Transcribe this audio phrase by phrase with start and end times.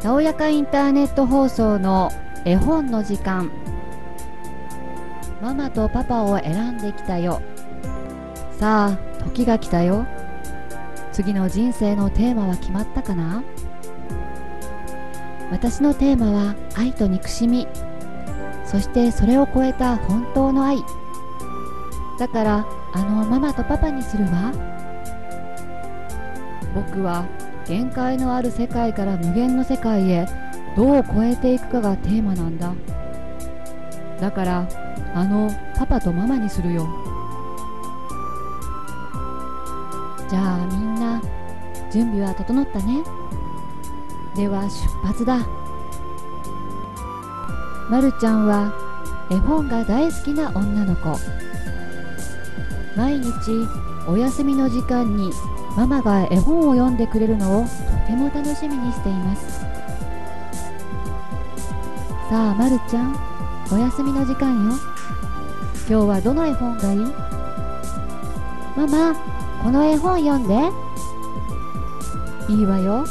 [0.00, 2.10] たおやかインターネット放送の
[2.46, 3.50] 絵本の時間。
[5.42, 7.42] ママとパパを選んできたよ。
[8.58, 10.06] さあ時が来たよ。
[11.12, 13.42] 次の人生のテーマは決まったかな？
[15.50, 17.68] 私のテーマは愛と憎しみ。
[18.64, 20.78] そしてそれを超えた本当の愛。
[22.18, 24.52] だからあのママとパパにするわ。
[26.74, 27.26] 僕は
[27.70, 30.26] 限界のある世界から無限の世界へ
[30.76, 32.74] どう超えていくかがテーマなんだ。
[34.20, 34.68] だから
[35.14, 35.48] あの
[35.78, 36.88] パパとママにするよ。
[40.28, 41.22] じゃあみんな
[41.92, 43.04] 準備は整ったね。
[44.34, 45.38] では出発だ。
[47.88, 48.74] まるちゃんは
[49.30, 51.16] 絵本が大好きな女の子。
[52.96, 53.30] 毎日
[54.08, 55.30] お休みの時間に
[55.76, 57.68] ママが絵本を読んでくれるのをと
[58.06, 59.60] ても楽しみにしています。
[62.28, 63.16] さあまるちゃん
[63.72, 64.74] お休みの時間よ。
[65.88, 67.00] 今日はどの絵本がいい？
[68.76, 69.14] ママ
[69.62, 70.54] この絵本読んで。
[72.52, 73.04] いいわよ。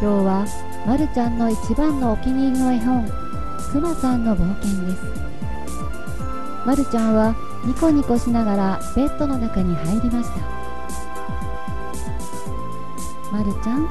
[0.00, 0.46] 日は
[0.86, 3.08] まるちゃんの一番のお気に入りの絵本
[3.72, 5.02] くまさんの冒険です。
[6.64, 10.61] まるちゃんはニコニコしながらベッドの中に入りました。
[13.32, 13.88] まるちゃん。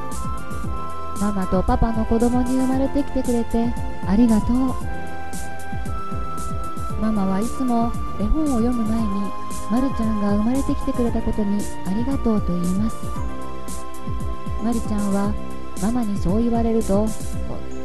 [1.20, 3.74] ママとパパの子供に生まれてきてくれて
[4.08, 4.58] ありがとう。
[7.02, 9.08] ママはいつも絵本を読む前に
[9.72, 12.96] まるちゃんが生まれてきてくれたことにありがとうと言います。
[14.64, 15.34] まるちゃんは
[15.82, 17.08] ママにそう言われるととっ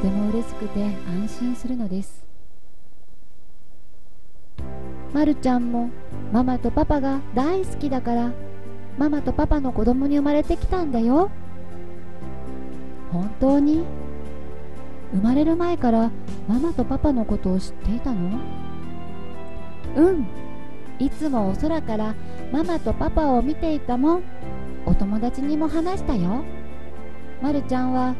[0.02, 2.22] ても嬉しくて安心するのです。
[5.14, 5.88] まるちゃんも
[6.32, 8.32] ママとパパが大好きだから
[8.98, 11.30] ママとパパの子供に生まれてきたんだよ。
[13.12, 13.84] 本当に？
[15.12, 16.10] 生まれる前から
[16.48, 18.38] ママとパパのことを知っていたの？
[19.96, 20.26] うん。
[20.98, 22.14] いつもお空から
[22.52, 24.22] ママとパパを見ていたもん。
[24.84, 26.44] お友達にも話したよ。
[27.40, 28.14] まるちゃんは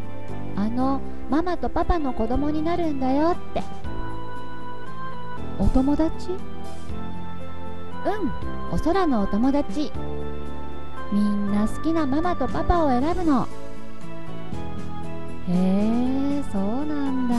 [0.56, 1.00] あの
[1.31, 3.62] ママとパパの子供になるんだよって。
[5.59, 6.31] お友達？
[6.31, 6.38] うん。
[8.72, 9.91] お空のお友達。
[11.12, 13.49] みんな好きなママとパパを選ぶの
[15.49, 17.37] へえそうなんだ。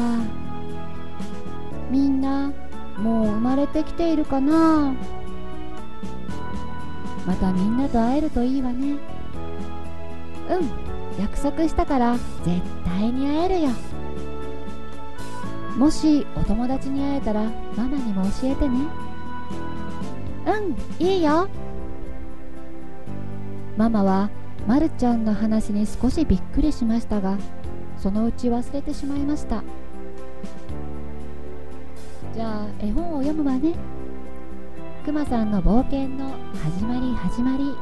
[1.91, 2.51] みんな
[2.97, 4.93] もう生まれてきているかな？
[7.25, 8.97] またみんなと会えるといいわね。
[10.49, 10.69] うん
[11.19, 12.13] 約束したから
[12.43, 13.69] 絶対に会えるよ。
[15.77, 17.43] もしお友達に会えたら
[17.75, 18.77] ママにも教えてね。
[20.45, 21.49] うんいいよ。
[23.75, 24.29] ママは
[24.65, 27.37] まるちゃんの話に少しびっくりしましたが
[28.07, 29.61] そのうち忘れてしまいました。
[32.33, 33.73] じゃあ絵本を読むわね。
[35.03, 37.75] くまさんの冒険の始まり始まり。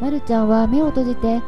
[0.00, 1.42] まるちゃんは目を閉じて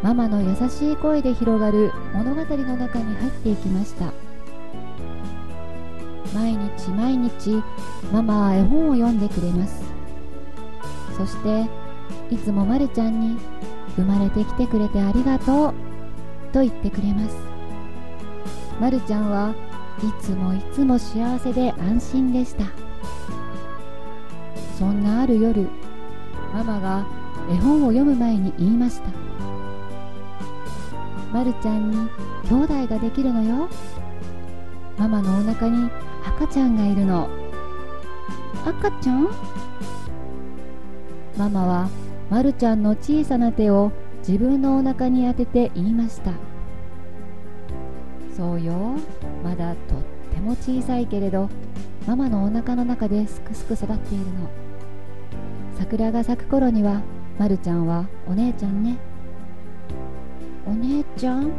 [0.00, 4.12] ママの優しい声で広がる物語の中に入っていきました。
[6.32, 7.60] 毎日毎日
[8.12, 9.82] ママは絵本を読んでくれます。
[11.16, 11.68] そして
[12.30, 13.36] いつもまるちゃんに
[13.98, 15.74] 生まれてきてくれてありがとう。
[16.52, 17.36] と言ってくれます。
[18.80, 19.52] まるちゃんは
[19.98, 22.64] いつもいつも幸せで安心でした。
[24.78, 25.68] そんなある夜
[26.54, 27.04] ママが
[27.50, 29.10] 絵本を読む前に言いました。
[31.32, 32.08] まるちゃんに
[32.48, 33.68] 兄弟ができるのよ。
[34.96, 35.90] ママのお腹に
[36.24, 37.28] 赤ちゃんがいるの。
[38.64, 39.28] 赤ちゃん？
[41.36, 41.88] ママは
[42.30, 43.90] まるちゃんの小さな手を
[44.26, 46.32] 自分のお腹に当てて言いました。
[48.36, 48.74] そうよ。
[49.42, 49.98] まだとっ
[50.32, 51.48] ても小さいけれど
[52.06, 54.32] ママのお腹の中ですくすく育っているの。
[55.78, 57.02] 桜が咲く頃には
[57.38, 58.98] まるちゃんはお姉ちゃんね。
[60.66, 61.50] お姉ちゃん？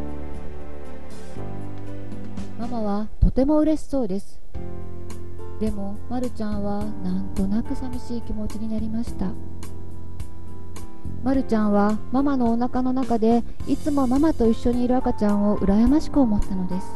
[2.59, 4.39] ママはとても嬉しそうです。
[5.59, 9.31] でもまるちゃんはなんとなく寂しい気持ちになりました。
[11.23, 16.87] まるちゃんはママのお腹の中でいつもママと一緒にいる赤ちゃんを羨ましく思ったのです。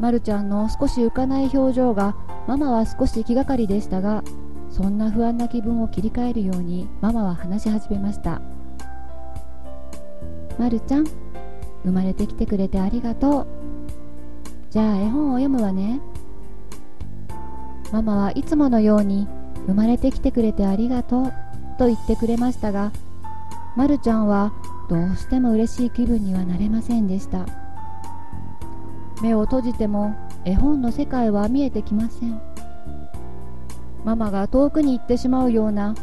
[0.00, 2.16] まるちゃんの少し浮かない表情が
[2.48, 4.24] ママは少し気がかりでしたが
[4.70, 8.40] そんな不安な気分を切り替えるようにママは話し始めました。
[10.58, 11.04] まるちゃん
[11.84, 13.46] 生まれてきてくれてありがとう。
[14.70, 16.00] じゃあ絵本を読むわね。
[17.92, 19.28] ママはいつものように
[19.66, 21.32] 生まれてきてくれてありがとう。
[21.76, 22.92] と言ってくれましたが、
[23.76, 24.52] まるちゃんは
[24.88, 27.46] どうしても嬉しい気分にはなれませんでした。
[29.22, 32.40] 目を閉じても絵本の世界は見えてきません。
[34.04, 35.94] ママが遠くに行ってしまうような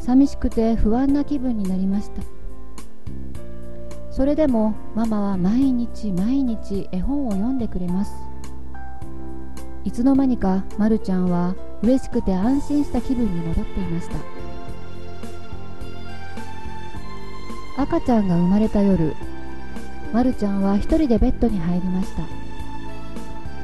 [0.00, 2.22] 寂しくて不安な気分になりました。
[4.10, 8.14] それでもママは毎日毎日絵本を読んでくれます。
[9.84, 14.35] いつの間にかまるちゃんは嬉しくて安心した気分に戻っていました。
[17.76, 19.14] 赤ちゃんが生まれた夜
[20.12, 22.22] まるちゃんは一人でベッドに入りました。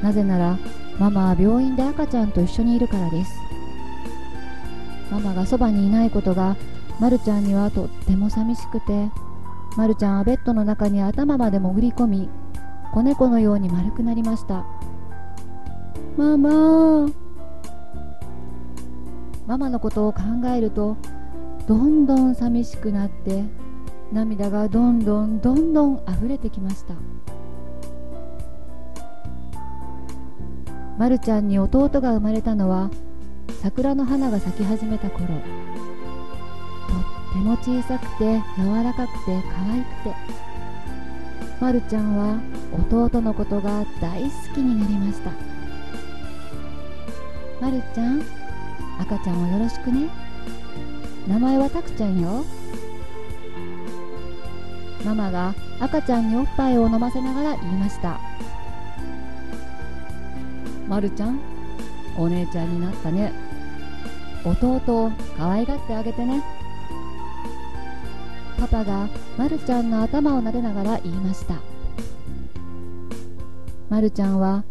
[0.03, 0.59] なぜなら
[0.99, 3.31] ママは病院で赤ちゃんと一緒にいるからです。
[5.09, 6.55] ママがそばにいないことが
[6.99, 9.09] まるちゃんにはとっても寂しくて
[9.77, 12.29] まるちゃんはベッドの中に頭まで潜り込み
[12.93, 14.65] 子猫のように丸くなりました。
[16.17, 17.07] ママ
[19.47, 20.21] ママのことを考
[20.55, 20.95] えると
[21.67, 23.43] どんどん寂しくなって
[24.13, 26.93] 涙がどんどんどんどん溢れてきました。
[30.99, 32.91] まるちゃんに弟が生まれたのは
[33.63, 35.25] 桜の花が咲き始めた頃。
[35.25, 35.37] とっ
[37.33, 40.15] ても小さくて柔らかくて可愛くて。
[41.59, 42.39] まるちゃんは
[42.91, 45.31] 弟のことが大好きになりました。
[47.59, 48.21] まるちゃん
[48.99, 50.07] 赤ちゃんをよろしくね。
[51.27, 52.45] 名前はたくちゃんよ。
[55.03, 58.19] ママが赤ちゃんにおっぱいを飲ませながら言いました。
[60.87, 61.39] まるちゃん
[62.17, 63.33] お姉ちゃんになったね。
[64.45, 66.43] 弟を可愛がってあげてね。
[68.59, 71.55] パパがまるちゃんの頭を撫でながら言いました。
[73.89, 74.63] まるちゃんは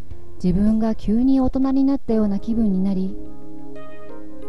[0.43, 3.17] 自分が急に大人になったような気分になり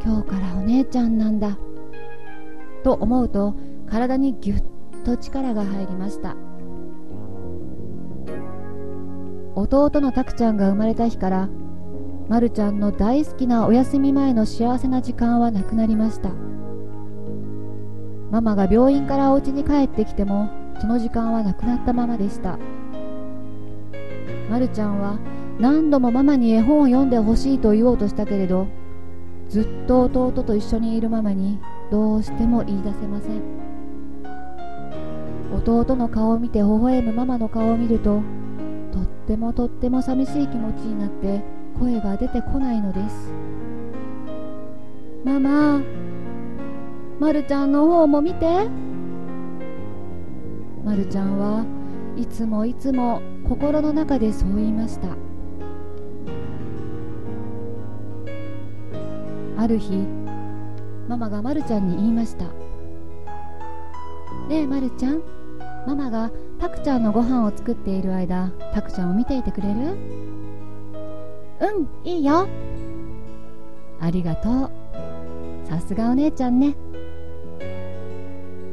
[0.03, 1.57] 今日からお姉ちゃんなんだ。
[2.83, 3.55] と思うと
[3.89, 4.63] 体にぎゅっ
[5.03, 6.35] と力が入りました。
[9.55, 11.49] 弟のたくちゃんが生まれた日から
[12.27, 16.29] まるちゃんの大好きなお休み前の幸せな時間はなくなりました。
[18.31, 22.57] ママが病院からお家に帰ってきてもその時間はなくなったままでした。
[24.49, 25.19] まるちゃんは
[25.59, 28.67] 何度もママに絵本を読んでほしいと言おうとしたけれど
[29.49, 31.59] ずっと弟と一緒にいるママに
[31.91, 33.62] どうしても言い出せません。
[35.57, 38.21] 弟の顔を見て微笑むママの顔を見ると
[38.91, 41.41] とってもとっても寂しい気持ちになって
[41.79, 43.33] 声が出てこないのです。
[45.23, 45.81] ママ
[47.19, 48.67] まるちゃんの方も見て。
[50.83, 51.65] まるちゃんは
[52.17, 55.07] いつもいつも心の中でそう言いました。
[59.57, 60.05] ある日
[61.07, 62.45] ママがまるちゃんに言いました。
[64.49, 65.21] ねえまるちゃん。
[65.85, 69.73] ママがたくちゃんのご飯を作っている間たくちゃんを見ていてくれる？
[71.61, 72.47] うんいいよ。
[73.99, 74.71] ありがとう。
[75.67, 76.75] さすがお姉ちゃんね。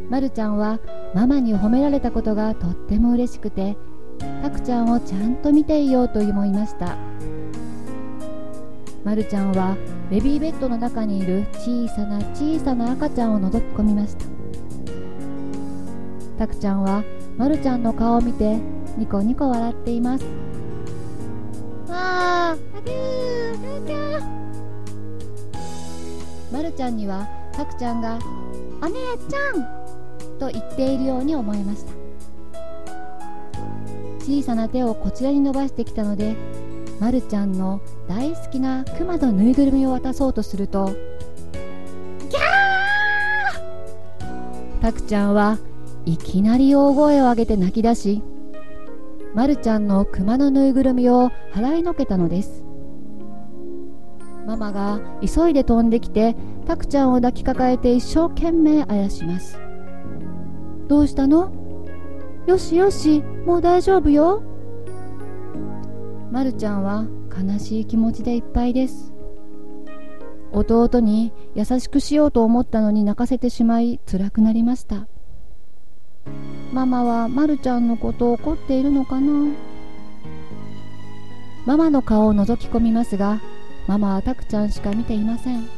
[0.09, 0.81] まるちゃんは
[1.15, 3.77] ママに褒められたことがとっても嬉しくて
[4.43, 6.97] たくちゃんをちゃんと見ていようと思いました。
[9.05, 9.77] まるちゃんは
[10.11, 14.30] ベビーベッドの中にいる小さな小さな赤ちゃんを覗き込みました。
[16.41, 17.05] たくちゃんは
[17.37, 18.57] まるちゃんの顔を見て
[18.97, 20.25] ニコニコ笑っています。
[21.87, 23.87] わああぎゅー。
[23.87, 24.23] ちゃん
[26.51, 28.19] まるちゃんにはたくちゃんが
[28.81, 28.95] 「お姉
[29.29, 29.61] ちゃん!」
[30.41, 31.93] と言っているように思いました。
[34.21, 36.37] 小さな手をこちらに伸ばしてきたので
[37.01, 44.81] まるちゃんの大好きなクマのぬいぐるみを渡そうとするとギャー。
[44.81, 45.59] たくちゃんは
[46.07, 48.23] いきなり大声を上げて泣き出し
[49.35, 52.65] まるちゃんのクマのぬいぐるみを払いのけたのです。
[54.47, 56.35] ママが急いで飛んできて
[56.67, 59.59] たくちゃんを抱きかかえて一生懸命あやします。
[60.89, 61.53] どうしたの？
[62.47, 64.43] よしよしもう大丈夫よ。
[66.33, 69.13] まるちゃんは悲しい気持ちでいっぱいです。
[70.53, 75.07] 弟に優しくしようと思ったのに泣かせてしまい辛くなりました。
[76.73, 79.53] ママはまるちゃんのこと怒っているのかな？
[81.67, 83.41] ママの顔を覗き込みますが
[83.87, 85.69] ママはたくちゃんしか見ていません。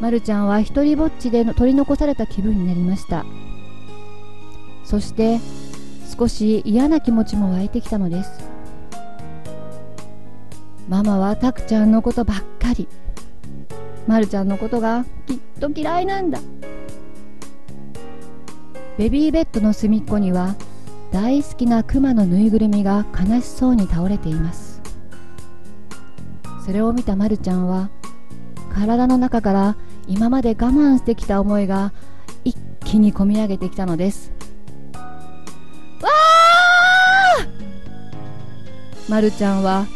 [0.00, 3.24] まるちゃんは一りぼっちで取り残された気分になりました。
[4.84, 5.38] そして
[6.18, 8.30] 少し嫌な気持ちも湧いてきたのです。
[10.88, 12.88] ママはたくちゃんのことばっかり。
[14.06, 16.40] まるちゃんのことがきっと嫌いなんだ。
[18.98, 20.56] ベビーベッドの隅っこには
[21.12, 24.80] 大好きなクマのぬいぐるみが悲しそうに倒れています。
[26.64, 27.90] それを見たまるちゃんは
[28.74, 29.76] 体の中から
[30.08, 31.92] 今まで我慢してきた思いが
[32.44, 34.32] 一気にこみ上げてきたのです。
[34.94, 39.10] わー！
[39.10, 39.86] まるちゃんは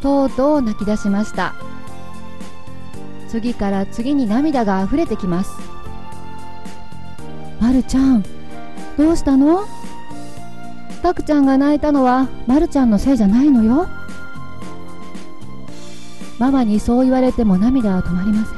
[0.00, 1.54] とうとう泣き出しました。
[3.28, 5.50] 次から次に涙が溢れてきます。
[7.60, 8.24] まるちゃん
[8.96, 9.66] どうしたの？
[11.02, 13.88] たくちゃんが泣いたのはまるちゃんのせいじゃないのよ。
[16.38, 18.56] ママにそう言われても涙は止まりません。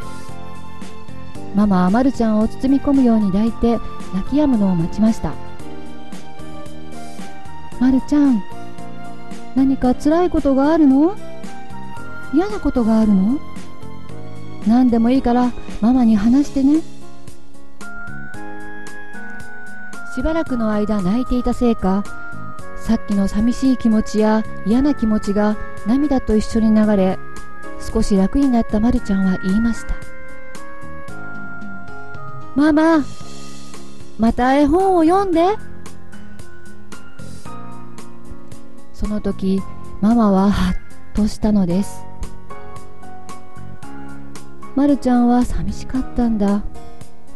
[1.55, 3.79] ママはまるちゃんを包み込むように抱いて
[4.15, 5.33] 泣き止むのを待ちました。
[7.81, 8.43] まるちゃん
[9.55, 11.17] 何か辛いことがあるの？
[12.33, 13.39] 嫌なことがあるの？
[14.67, 16.81] 何でもいいからママに話してね。
[20.19, 22.03] しばらくの間泣いていたせいか
[22.75, 25.57] さっきの寂しい気持ちや嫌な気持ちが
[25.87, 27.21] 涙と一緒に流れ
[27.79, 29.95] 少し楽になったまるちゃんは言いました。
[32.57, 33.05] ママ
[34.19, 35.55] また絵本を読んで。
[38.93, 39.63] その時
[40.01, 40.77] ママはハッ
[41.15, 42.03] としたのです。
[44.75, 46.65] まるちゃんは寂しかったんだ。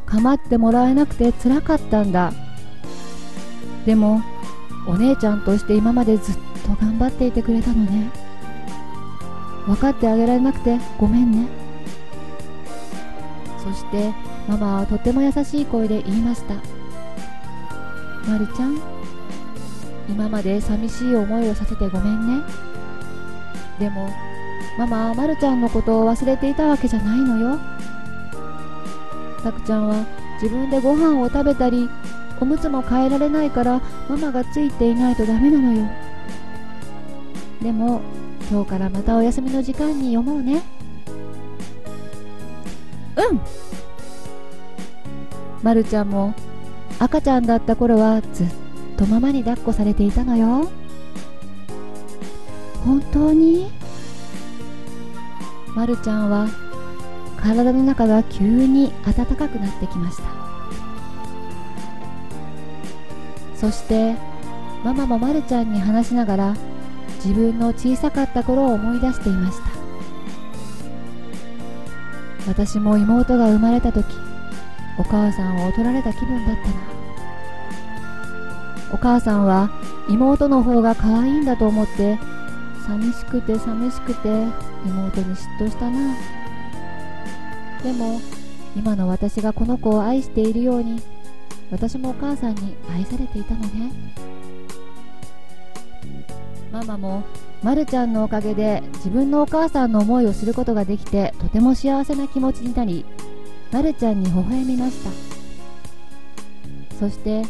[0.05, 2.33] 構ってもらえなくてつらかったんだ。
[3.87, 4.23] でも
[4.87, 6.35] お姉ちゃんとして今までずっ
[6.65, 8.11] と頑張っていてくれたのね。
[9.67, 11.49] 分かってあげられなくてごめんね。
[13.59, 14.13] そして
[14.49, 16.55] ママはとても優しい声で言いました。
[18.29, 18.81] まるちゃん
[20.09, 22.43] 今まで寂しい思いをさせてごめんね。
[23.79, 24.09] でも
[24.79, 27.59] ママはまるちゃんのことを忘れていたわけじゃないのよ。
[29.43, 30.05] たくちゃんは
[30.41, 31.89] 自分でご飯を食べたり
[32.43, 35.89] おむつも変えられないからママがついていないとダメなのよ。
[37.63, 38.01] でも
[38.51, 40.61] 今日からまたお休みの時間に読もうね。
[43.17, 43.41] うん。
[45.63, 46.35] まるちゃんも
[46.99, 48.47] 赤ちゃんだった頃はずっ
[48.97, 50.69] とママに抱っこされていたのよ。
[52.85, 53.71] 本当に？
[55.77, 56.49] まるちゃんは
[57.41, 60.42] 体の中が急に暖かくなってきました。
[63.63, 64.17] そして
[64.83, 66.57] ママもまるちゃんに話しながら
[67.25, 69.71] 自分の小さかった頃を思い出していました。
[72.49, 74.05] 私も妹が生まれた時
[74.99, 76.75] お母さんを取られた気分だったな。
[78.93, 79.71] お母さんは
[80.09, 82.19] 妹の方が可愛いんだと思って
[82.85, 84.29] 寂しくて寂しくて
[84.85, 86.17] 妹に嫉妬したな。
[87.85, 88.21] でも
[88.75, 91.01] 今の私がこの子を愛しているように
[91.73, 93.91] 私もお母さんに愛されていたのね。
[96.71, 97.25] ママも
[97.63, 103.05] まるちゃんのおかげで自分のお母さんの思いをすることができてとても幸せな気持ちになり
[103.71, 105.11] まるちゃんに微笑みました。
[106.99, 107.43] そして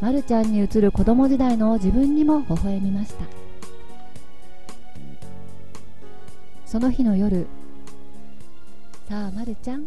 [0.00, 3.24] まるちゃんに映る子供時代の自分にも微笑みました。
[6.64, 7.46] その日の夜。
[9.08, 9.86] さあまるちゃん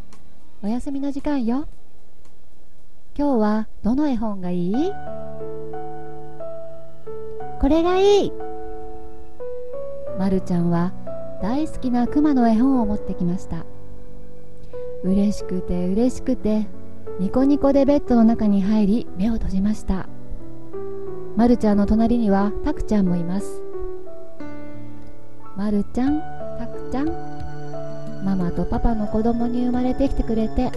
[0.61, 1.67] お休みの時間よ。
[3.19, 4.93] 今日はどの絵本がいい？
[7.59, 8.31] これがいい。
[10.17, 10.93] まるちゃんは
[11.41, 13.65] 大好きなクマの絵本を持ってきました。
[15.03, 16.69] 嬉しくて嬉しくて
[17.19, 20.07] ニコニコでベッドの中に入り目を閉じました。
[21.35, 23.61] まるちゃんの隣にはたくちゃんもいます。
[25.57, 26.21] まるちゃん
[26.57, 27.07] たくちゃん。
[28.23, 30.71] ママとパパの子供に生まれてきてくれて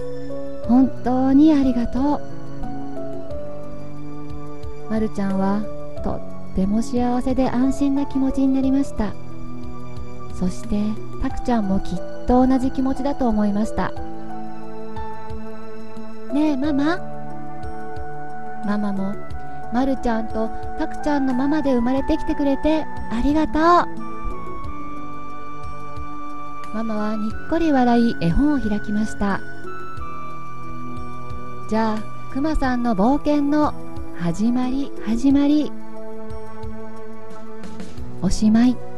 [0.67, 2.32] 本当にありがとう。
[4.93, 5.63] まるちゃんは
[6.05, 6.17] と
[6.53, 9.15] っても幸せで安心な気持ちになりました。
[10.39, 10.83] そして
[11.23, 13.91] たくちゃんもきっと同じ気持ちだと思いました。
[16.35, 16.99] ねえママ？
[18.67, 19.15] ママも
[19.73, 23.55] まるちゃんとたくちゃんのママで生まれてきてくれてありがとう。
[26.75, 29.41] ママはにっこり笑い絵本を開きました。
[31.71, 31.99] じゃあ
[32.31, 33.73] くまさんの冒険の
[34.23, 35.73] 始まり始まり。
[38.23, 38.92] おしまい。